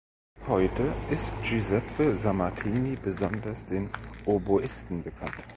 Heute 0.47 0.91
ist 1.11 1.43
Giuseppe 1.43 2.15
Sammartini 2.15 2.95
besonders 2.95 3.63
den 3.67 3.87
Oboisten 4.25 5.03
bekannt. 5.03 5.43